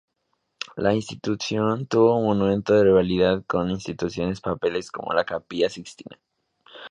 La 0.77 0.95
institución 0.95 1.85
tuvo 1.85 2.19
momentos 2.19 2.75
de 2.75 2.85
rivalidad 2.85 3.45
con 3.45 3.65
otras 3.65 3.69
instituciones 3.81 4.41
papales 4.41 4.89
como 4.89 5.13
la 5.13 5.25
Capilla 5.25 5.69
Sixtina. 5.69 6.19